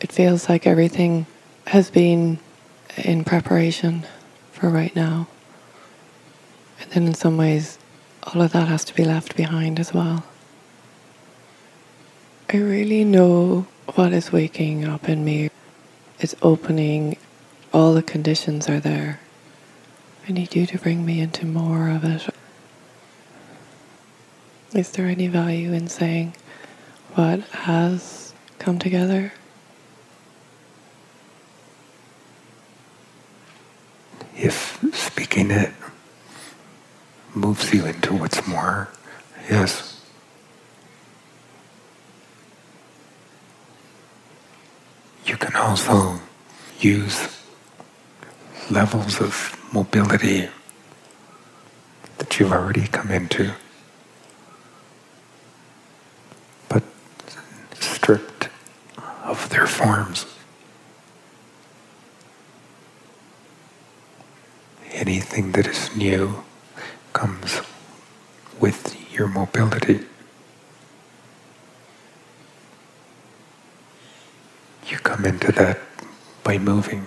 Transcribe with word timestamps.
it 0.00 0.12
feels 0.12 0.48
like 0.48 0.66
everything 0.66 1.26
has 1.66 1.90
been 1.90 2.38
in 2.96 3.24
preparation 3.24 4.06
for 4.52 4.68
right 4.68 4.94
now. 4.94 5.28
And 6.80 6.90
then 6.92 7.06
in 7.06 7.14
some 7.14 7.36
ways, 7.36 7.78
all 8.22 8.42
of 8.42 8.52
that 8.52 8.68
has 8.68 8.84
to 8.86 8.94
be 8.94 9.04
left 9.04 9.36
behind 9.36 9.80
as 9.80 9.92
well. 9.92 10.24
I 12.50 12.56
really 12.56 13.04
know 13.04 13.66
what 13.94 14.12
is 14.12 14.32
waking 14.32 14.86
up 14.86 15.08
in 15.08 15.24
me. 15.24 15.50
It's 16.20 16.34
opening, 16.42 17.16
all 17.72 17.92
the 17.94 18.02
conditions 18.02 18.68
are 18.68 18.80
there. 18.80 19.20
I 20.28 20.32
need 20.32 20.54
you 20.54 20.66
to 20.66 20.78
bring 20.78 21.04
me 21.04 21.20
into 21.20 21.46
more 21.46 21.88
of 21.88 22.04
it. 22.04 22.28
Is 24.74 24.90
there 24.90 25.06
any 25.06 25.28
value 25.28 25.72
in 25.72 25.88
saying 25.88 26.34
what 27.14 27.40
has 27.40 28.34
come 28.58 28.78
together? 28.78 29.32
If 34.36 34.82
speaking 35.48 35.50
it 35.50 35.72
moves 37.34 37.72
you 37.72 37.86
into 37.86 38.14
what's 38.14 38.46
more, 38.46 38.88
yes. 39.48 40.00
You 45.24 45.36
can 45.36 45.54
also 45.56 46.20
use 46.80 47.36
levels 48.70 49.20
of 49.20 49.56
mobility 49.72 50.48
that 52.18 52.38
you've 52.38 52.52
already 52.52 52.86
come 52.86 53.10
into, 53.10 53.52
but 56.68 56.82
stripped 57.78 58.48
of 59.24 59.48
their 59.50 59.66
forms. 59.66 60.27
Anything 64.98 65.52
that 65.52 65.68
is 65.68 65.94
new 65.96 66.42
comes 67.12 67.60
with 68.58 68.96
your 69.12 69.28
mobility. 69.28 70.00
You 74.88 74.98
come 74.98 75.24
into 75.24 75.52
that 75.52 75.78
by 76.42 76.58
moving. 76.58 77.06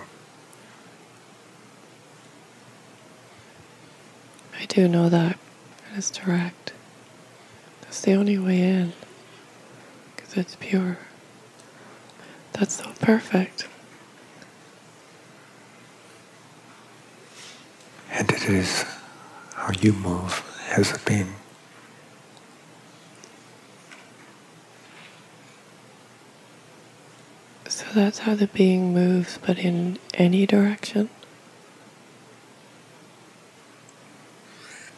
I 4.58 4.64
do 4.64 4.88
know 4.88 5.10
that. 5.10 5.38
It 5.92 5.98
is 5.98 6.10
direct. 6.10 6.72
That's 7.82 8.00
the 8.00 8.14
only 8.14 8.38
way 8.38 8.62
in. 8.62 8.94
Because 10.16 10.38
it's 10.38 10.56
pure. 10.58 10.96
That's 12.54 12.76
so 12.76 12.90
perfect. 13.00 13.68
And 18.12 18.30
it 18.30 18.48
is 18.48 18.84
how 19.54 19.72
you 19.80 19.94
move 19.94 20.42
as 20.70 20.92
a 20.92 20.98
being. 21.00 21.34
So 27.68 27.86
that's 27.94 28.20
how 28.20 28.34
the 28.34 28.48
being 28.48 28.92
moves, 28.92 29.38
but 29.44 29.58
in 29.58 29.98
any 30.12 30.46
direction? 30.46 31.08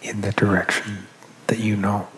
In 0.03 0.21
the 0.21 0.33
direction 0.33 1.07
that 1.47 1.61
you 1.61 1.77
know. 1.77 2.09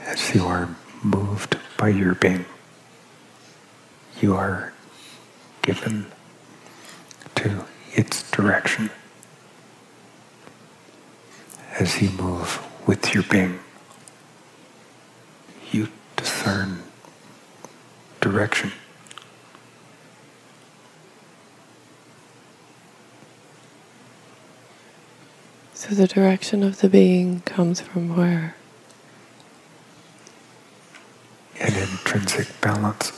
As 0.00 0.34
you 0.34 0.44
are 0.44 0.76
moved 1.02 1.56
by 1.78 1.88
your 1.88 2.14
being, 2.14 2.44
you 4.20 4.36
are 4.36 4.72
given 5.62 6.06
to 7.38 7.64
its 7.92 8.28
direction 8.32 8.90
as 11.78 12.02
you 12.02 12.10
move 12.10 12.60
with 12.84 13.14
your 13.14 13.22
being. 13.24 13.60
You 15.70 15.88
discern 16.16 16.82
direction. 18.20 18.72
So 25.74 25.94
the 25.94 26.08
direction 26.08 26.64
of 26.64 26.80
the 26.80 26.88
being 26.88 27.42
comes 27.42 27.80
from 27.80 28.16
where? 28.16 28.56
An 31.60 31.72
intrinsic 31.74 32.48
balance. 32.60 33.17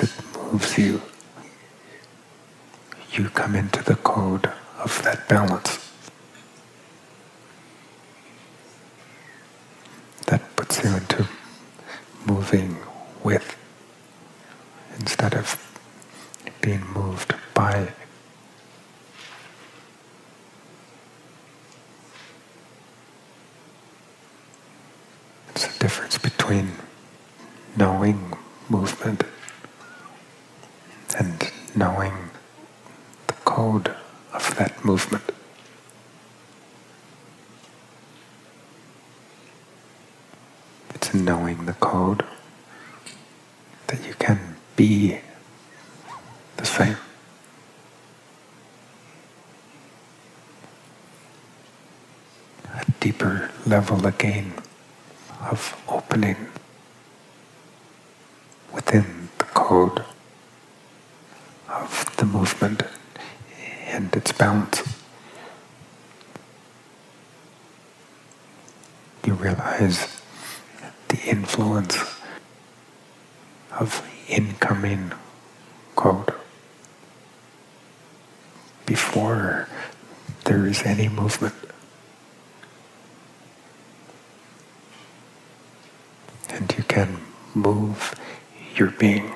It 0.00 0.10
moves 0.36 0.78
you, 0.78 1.02
you 3.12 3.28
come 3.30 3.54
into 3.54 3.82
the 3.82 3.96
code 3.96 4.50
of 4.78 5.02
that 5.02 5.28
balance. 5.28 5.90
That 10.26 10.40
puts 10.56 10.82
you 10.82 10.90
into 10.96 11.28
moving 12.26 12.78
with 13.22 13.56
instead 14.98 15.34
of 15.34 15.46
being 16.60 16.84
moved 16.94 17.34
by. 17.54 17.88
It's 25.50 25.66
the 25.66 25.78
difference 25.78 26.18
between 26.18 26.72
knowing 27.76 28.32
movement 28.68 29.24
and 31.22 31.52
knowing 31.76 32.30
the 33.28 33.32
code 33.44 33.94
of 34.32 34.56
that 34.56 34.84
movement. 34.84 35.22
It's 40.96 41.14
knowing 41.14 41.66
the 41.66 41.74
code 41.74 42.24
that 43.86 44.04
you 44.04 44.14
can 44.14 44.56
be 44.74 45.18
the 46.56 46.66
same. 46.66 46.96
A 52.74 52.84
deeper 52.98 53.52
level 53.64 54.04
again 54.08 54.54
of 55.40 55.60
opening 55.88 56.48
within 58.72 59.28
the 59.38 59.44
code 59.44 60.04
the 62.22 62.38
movement 62.38 62.84
and 63.88 64.14
its 64.14 64.30
balance. 64.30 64.80
You 69.26 69.34
realize 69.34 70.22
the 71.08 71.18
influence 71.24 71.96
of 73.72 74.08
incoming 74.28 75.10
code 75.96 76.32
before 78.86 79.66
there 80.44 80.64
is 80.68 80.82
any 80.84 81.08
movement. 81.08 81.56
And 86.50 86.72
you 86.78 86.84
can 86.84 87.18
move 87.52 88.14
your 88.76 88.92
being 88.92 89.32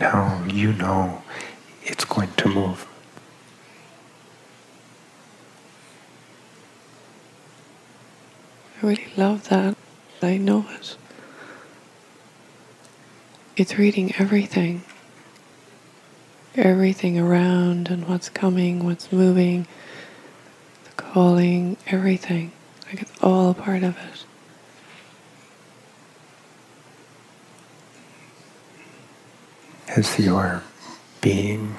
how 0.00 0.44
you 0.46 0.72
know 0.74 1.22
it's 1.82 2.04
going 2.04 2.32
to 2.36 2.48
move. 2.48 2.86
I 8.82 8.86
really 8.86 9.06
love 9.16 9.48
that. 9.48 9.76
I 10.22 10.36
know 10.36 10.66
it. 10.70 10.96
It's 13.56 13.78
reading 13.78 14.12
everything. 14.18 14.82
Everything 16.56 17.18
around 17.18 17.88
and 17.88 18.06
what's 18.08 18.28
coming, 18.28 18.84
what's 18.84 19.10
moving, 19.12 19.66
the 20.84 20.90
calling, 21.02 21.78
everything. 21.86 22.52
Like 22.86 23.02
it's 23.02 23.22
all 23.22 23.54
part 23.54 23.82
of 23.82 23.96
it. 23.96 24.25
As 29.96 30.18
you 30.18 30.36
are 30.36 30.62
being, 31.22 31.74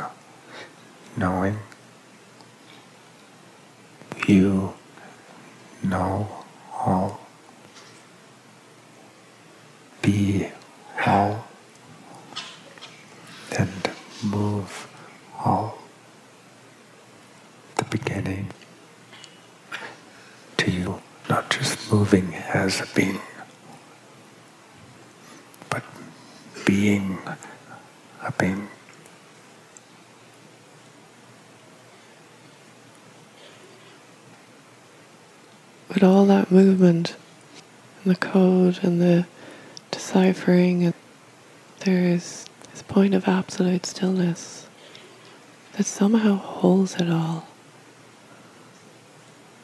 knowing, 1.16 1.60
you 4.28 4.74
know 5.84 6.28
all, 6.74 7.20
be 10.02 10.48
all, 11.06 11.46
and 13.56 13.92
move 14.24 14.88
all. 15.46 15.78
The 17.76 17.84
beginning 17.86 18.48
to 20.58 20.72
you, 20.72 21.02
not 21.30 21.52
just 21.52 21.92
moving 21.94 22.34
as 22.34 22.82
a 22.82 22.88
being, 22.96 23.22
but 25.70 25.84
being 26.66 27.20
a 28.24 28.32
being. 28.34 28.68
But 35.90 36.04
all 36.04 36.26
that 36.26 36.52
movement 36.52 37.16
and 38.04 38.14
the 38.14 38.20
code 38.20 38.80
and 38.84 39.02
the 39.02 39.26
deciphering, 39.92 40.84
and 40.84 40.94
there 41.80 42.04
is 42.04 42.46
this 42.72 42.82
point 42.84 43.14
of 43.14 43.28
absolute 43.28 43.86
stillness 43.86 44.68
that 45.74 45.86
somehow 45.86 46.36
holds 46.36 46.96
it 46.96 47.10
all. 47.10 47.48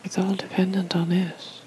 It's 0.04 0.18
all 0.18 0.36
dependent 0.36 0.96
on 0.96 1.12
it. 1.12 1.62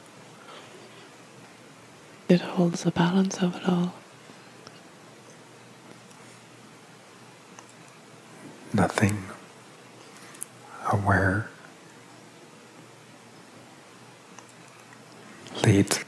It 2.29 2.41
holds 2.41 2.83
the 2.83 2.91
balance 2.91 3.43
of 3.43 3.57
it 3.57 3.69
all. 3.69 3.95
Nothing 8.77 9.17
aware 10.93 11.49
leads 15.65 16.05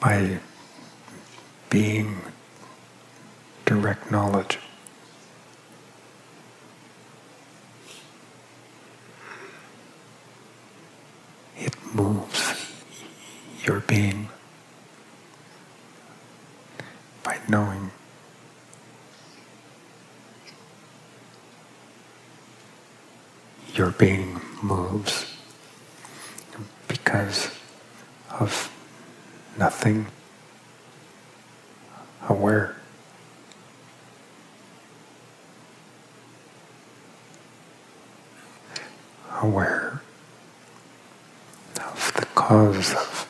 by 0.00 0.38
being 1.68 2.16
direct 3.66 4.10
knowledge. 4.10 4.58
It 11.58 11.74
moves 11.94 12.54
your 13.66 13.80
being 13.80 14.28
by 17.22 17.38
knowing. 17.48 17.90
Your 23.78 23.92
being 23.92 24.40
moves 24.60 25.32
because 26.88 27.56
of 28.28 28.74
nothing 29.56 30.08
aware. 32.28 32.74
Aware 39.40 40.02
of 41.80 42.12
the 42.16 42.26
cause 42.34 42.92
of 42.94 43.28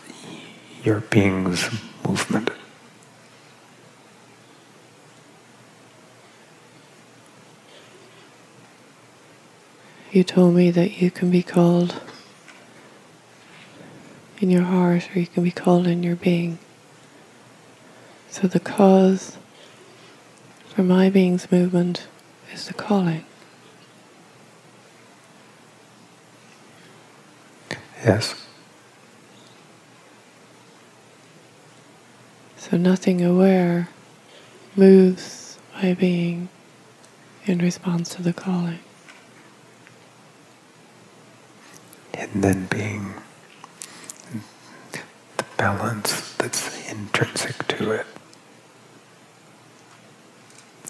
your 0.82 1.00
being's 1.00 1.68
movement. 2.06 2.48
You 10.10 10.24
told 10.24 10.54
me 10.54 10.70
that 10.70 11.02
you 11.02 11.10
can 11.10 11.30
be 11.30 11.42
called 11.42 12.00
in 14.40 14.48
your 14.48 14.62
heart 14.62 15.14
or 15.14 15.20
you 15.20 15.26
can 15.26 15.44
be 15.44 15.50
called 15.50 15.86
in 15.86 16.02
your 16.02 16.16
being. 16.16 16.58
So 18.30 18.46
the 18.46 18.60
cause 18.60 19.36
for 20.68 20.82
my 20.82 21.10
being's 21.10 21.52
movement 21.52 22.06
is 22.52 22.68
the 22.68 22.74
calling. 22.74 23.26
Yes. 28.02 28.46
So 32.56 32.78
nothing 32.78 33.22
aware 33.22 33.90
moves 34.74 35.58
my 35.74 35.92
being 35.92 36.48
in 37.44 37.58
response 37.58 38.14
to 38.14 38.22
the 38.22 38.32
calling. 38.32 38.78
And 42.18 42.42
then 42.42 42.66
being 42.66 43.14
the 44.92 45.44
balance 45.56 46.34
that's 46.34 46.90
intrinsic 46.90 47.66
to 47.68 47.92
it. 47.92 48.06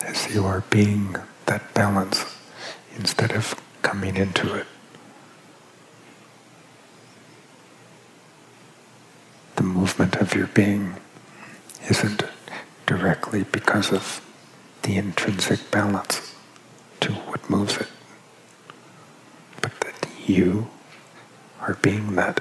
As 0.03 0.35
you 0.35 0.45
are 0.47 0.63
being 0.71 1.17
that 1.47 1.75
balance 1.75 2.25
instead 2.97 3.33
of 3.33 3.55
coming 3.83 4.17
into 4.17 4.55
it. 4.55 4.67
The 9.57 9.63
movement 9.63 10.17
of 10.17 10.35
your 10.35 10.47
being 10.49 10.95
isn't 11.91 12.23
directly 12.87 13.45
because 13.45 13.93
of 13.93 14.25
the 14.83 14.97
intrinsic 14.97 15.71
balance 15.71 16.35
to 17.01 17.13
what 17.13 17.49
moves 17.51 17.77
it, 17.77 17.89
but 19.61 19.73
that 19.81 20.07
you 20.27 20.69
are 21.69 21.75
being 21.83 22.15
that. 22.15 22.41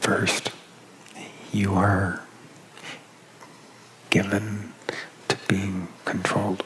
First, 0.00 0.52
you 1.52 1.74
are 1.74 2.22
given 4.08 4.72
to 5.28 5.36
being 5.48 5.88
controlled 6.06 6.64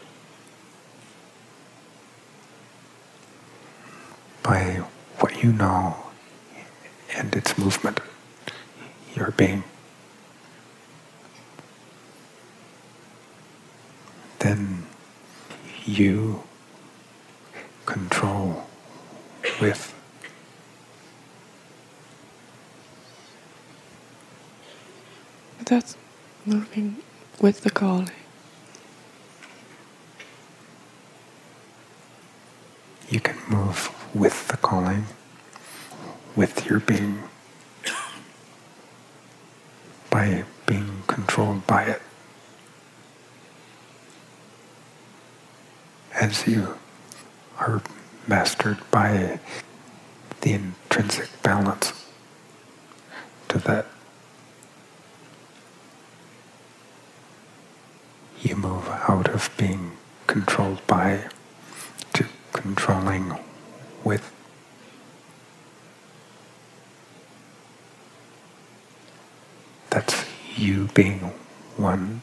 by 4.44 4.84
what 5.18 5.42
you 5.42 5.52
know 5.52 5.96
and 7.16 7.34
its 7.34 7.58
movement, 7.58 7.98
your 9.16 9.32
being. 9.32 9.64
Then 14.38 14.79
you 15.98 16.42
control 17.86 18.66
with 19.60 19.94
That's 25.66 25.96
moving 26.44 26.96
with 27.40 27.60
the 27.60 27.70
calling. 27.70 28.10
you 33.10 33.18
can 33.18 33.36
move 33.48 33.90
with 34.14 34.48
the 34.48 34.56
calling, 34.56 35.04
with 36.36 36.64
your 36.66 36.78
being, 36.78 37.24
by 40.10 40.44
being 40.66 41.02
controlled 41.08 41.66
by 41.66 41.82
it. 41.84 42.02
You 46.30 46.78
are 47.58 47.82
mastered 48.28 48.78
by 48.92 49.40
the 50.42 50.52
intrinsic 50.52 51.28
balance 51.42 51.92
to 53.48 53.58
that, 53.58 53.86
you 58.42 58.54
move 58.54 58.88
out 59.08 59.28
of 59.28 59.50
being 59.56 59.92
controlled 60.28 60.86
by 60.86 61.28
to 62.12 62.26
controlling 62.52 63.36
with. 64.04 64.32
That's 69.90 70.24
you 70.56 70.88
being 70.94 71.32
one 71.76 72.22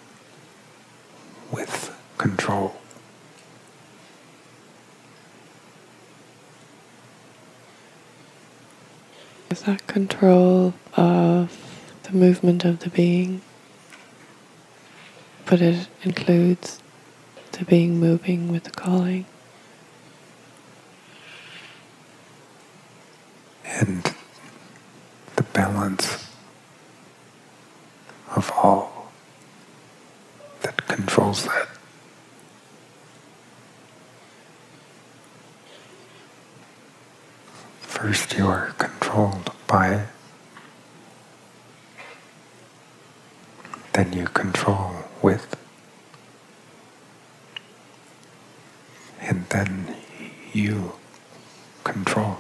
with 1.51 1.93
control. 2.17 2.77
Is 9.49 9.63
that 9.63 9.87
control 9.87 10.73
of 10.93 11.99
the 12.03 12.11
movement 12.11 12.65
of 12.65 12.79
the 12.79 12.89
being? 12.89 13.41
But 15.45 15.61
it 15.61 15.87
includes 16.03 16.81
the 17.53 17.63
being 17.65 17.99
moving 17.99 18.51
with 18.51 18.65
the 18.65 18.71
calling. 18.71 19.25
and 23.79 24.13
the 25.35 25.43
balance 25.43 26.29
of 28.35 28.51
all 28.51 29.11
that 30.61 30.87
controls 30.87 31.45
that. 31.45 31.67
First, 37.81 38.37
you 38.37 38.47
controlled 39.17 39.51
by 39.65 39.95
it, 39.95 40.07
then 43.93 44.13
you 44.13 44.25
control 44.25 44.91
with. 45.23 45.55
And 49.21 49.45
then 49.49 49.95
you 50.53 50.91
control. 51.83 52.37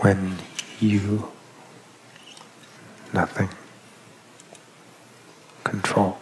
When 0.00 0.38
you, 0.80 1.28
nothing, 3.12 3.48
control, 5.62 6.18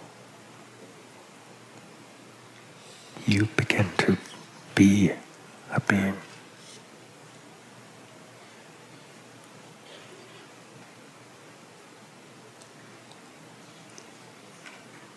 you 3.27 3.49
begin 3.57 3.89
be 4.81 5.13
a 5.71 5.81
being. 5.81 6.17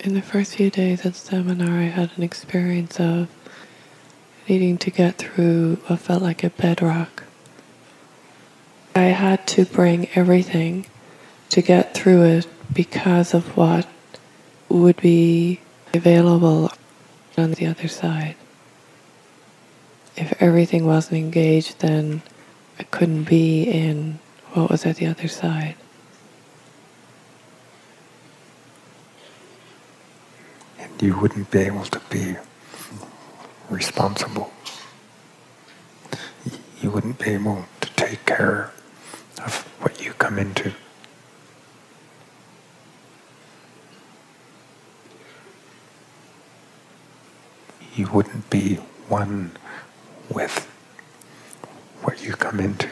In 0.00 0.12
the 0.12 0.20
first 0.20 0.56
few 0.56 0.68
days 0.68 1.06
at 1.06 1.14
seminar, 1.16 1.78
I 1.80 1.84
had 1.84 2.10
an 2.18 2.22
experience 2.22 3.00
of 3.00 3.30
needing 4.46 4.76
to 4.76 4.90
get 4.90 5.16
through 5.16 5.76
what 5.86 6.00
felt 6.00 6.22
like 6.22 6.44
a 6.44 6.50
bedrock. 6.50 7.24
I 8.94 9.04
had 9.04 9.46
to 9.46 9.64
bring 9.64 10.10
everything 10.14 10.84
to 11.48 11.62
get 11.62 11.94
through 11.94 12.24
it 12.24 12.46
because 12.70 13.32
of 13.32 13.56
what 13.56 13.88
would 14.68 14.98
be 14.98 15.62
available 15.94 16.70
on 17.38 17.52
the 17.52 17.64
other 17.64 17.88
side. 17.88 18.36
If 20.16 20.40
everything 20.40 20.86
wasn't 20.86 21.18
engaged, 21.18 21.80
then 21.80 22.22
I 22.78 22.84
couldn't 22.84 23.24
be 23.24 23.64
in 23.64 24.20
what 24.52 24.70
was 24.70 24.86
at 24.86 24.96
the 24.96 25.06
other 25.06 25.26
side. 25.26 25.74
And 30.78 31.02
you 31.02 31.18
wouldn't 31.18 31.50
be 31.50 31.60
able 31.60 31.84
to 31.84 32.00
be 32.10 32.36
responsible. 33.68 34.52
You 36.80 36.90
wouldn't 36.90 37.18
be 37.18 37.30
able 37.30 37.64
to 37.80 37.90
take 37.94 38.24
care 38.24 38.70
of 39.44 39.62
what 39.80 40.04
you 40.04 40.12
come 40.12 40.38
into. 40.38 40.72
You 47.96 48.08
wouldn't 48.10 48.50
be 48.50 48.76
one 49.08 49.52
with 50.30 50.66
what 52.02 52.22
you 52.24 52.32
come 52.32 52.60
into. 52.60 52.88